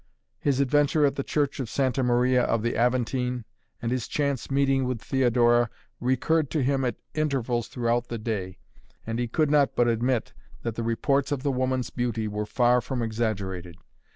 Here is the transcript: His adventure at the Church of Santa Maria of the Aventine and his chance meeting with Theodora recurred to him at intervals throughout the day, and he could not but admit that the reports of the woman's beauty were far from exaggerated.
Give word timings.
His 0.39 0.59
adventure 0.59 1.05
at 1.05 1.15
the 1.15 1.21
Church 1.23 1.59
of 1.59 1.69
Santa 1.69 2.01
Maria 2.01 2.41
of 2.41 2.63
the 2.63 2.75
Aventine 2.75 3.45
and 3.83 3.91
his 3.91 4.07
chance 4.07 4.49
meeting 4.49 4.85
with 4.85 4.99
Theodora 4.99 5.69
recurred 5.99 6.49
to 6.49 6.63
him 6.63 6.83
at 6.83 6.95
intervals 7.13 7.67
throughout 7.67 8.07
the 8.07 8.17
day, 8.17 8.57
and 9.05 9.19
he 9.19 9.27
could 9.27 9.51
not 9.51 9.75
but 9.75 9.87
admit 9.87 10.33
that 10.63 10.73
the 10.73 10.81
reports 10.81 11.31
of 11.31 11.43
the 11.43 11.51
woman's 11.51 11.91
beauty 11.91 12.27
were 12.27 12.47
far 12.47 12.81
from 12.81 13.03
exaggerated. 13.03 13.77